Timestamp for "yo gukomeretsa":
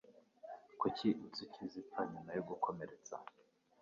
2.37-3.15